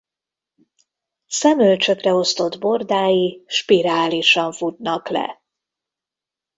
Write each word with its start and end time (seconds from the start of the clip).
Szemölcsökre 1.27 2.13
osztott 2.13 2.59
bordái 2.59 3.43
spirálisan 3.47 4.51
futnak 4.53 5.09
le. 5.09 5.43